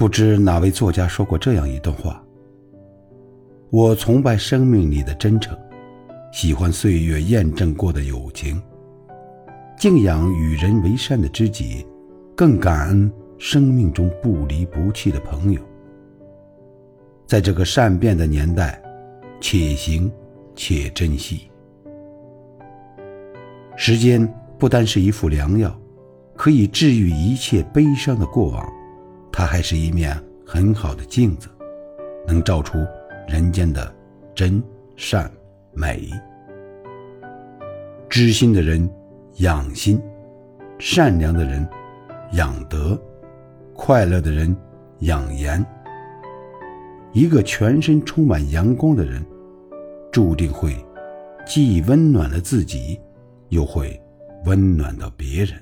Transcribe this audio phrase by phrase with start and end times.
[0.00, 2.24] 不知哪位作家说过这样一段话：
[3.68, 5.54] 我崇拜生命里的真诚，
[6.32, 8.58] 喜欢岁月验证过的友情，
[9.76, 11.86] 敬仰与人为善的知己，
[12.34, 15.60] 更感恩生命中不离不弃的朋友。
[17.26, 18.82] 在这个善变的年代，
[19.38, 20.10] 且行
[20.56, 21.50] 且珍惜。
[23.76, 24.26] 时间
[24.58, 25.78] 不单是一副良药，
[26.34, 28.66] 可以治愈一切悲伤的过往，
[29.40, 31.48] 它还是一面很好的镜子，
[32.26, 32.76] 能照出
[33.26, 33.90] 人间的
[34.34, 34.62] 真
[34.96, 35.32] 善
[35.72, 36.10] 美。
[38.06, 38.86] 知心的人
[39.36, 39.98] 养心，
[40.78, 41.66] 善良的人
[42.32, 43.00] 养德，
[43.72, 44.54] 快乐的人
[44.98, 45.64] 养颜。
[47.14, 49.24] 一个全身充满阳光的人，
[50.12, 50.76] 注定会
[51.46, 53.00] 既温暖了自己。
[53.48, 53.98] 又会
[54.44, 55.54] 温暖到别人。